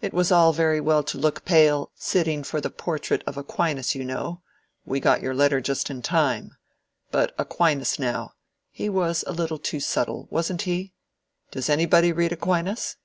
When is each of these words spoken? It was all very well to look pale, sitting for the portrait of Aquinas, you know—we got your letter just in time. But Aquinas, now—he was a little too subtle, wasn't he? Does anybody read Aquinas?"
It 0.00 0.14
was 0.14 0.32
all 0.32 0.54
very 0.54 0.80
well 0.80 1.02
to 1.02 1.18
look 1.18 1.44
pale, 1.44 1.92
sitting 1.94 2.42
for 2.42 2.58
the 2.58 2.70
portrait 2.70 3.22
of 3.26 3.36
Aquinas, 3.36 3.94
you 3.94 4.02
know—we 4.02 4.98
got 4.98 5.20
your 5.20 5.34
letter 5.34 5.60
just 5.60 5.90
in 5.90 6.00
time. 6.00 6.56
But 7.10 7.34
Aquinas, 7.38 7.98
now—he 7.98 8.88
was 8.88 9.24
a 9.26 9.32
little 9.34 9.58
too 9.58 9.80
subtle, 9.80 10.26
wasn't 10.30 10.62
he? 10.62 10.94
Does 11.50 11.68
anybody 11.68 12.12
read 12.12 12.32
Aquinas?" 12.32 12.96